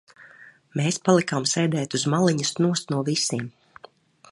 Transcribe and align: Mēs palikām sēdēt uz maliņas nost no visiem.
Mēs 0.79 0.97
palikām 1.09 1.45
sēdēt 1.51 1.97
uz 1.99 2.07
maliņas 2.15 2.55
nost 2.67 2.93
no 2.95 3.05
visiem. 3.13 3.47